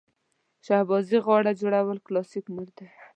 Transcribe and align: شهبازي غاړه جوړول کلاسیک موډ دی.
شهبازي 0.65 1.17
غاړه 1.25 1.51
جوړول 1.61 1.97
کلاسیک 2.07 2.45
موډ 2.53 2.67
دی. 2.77 2.87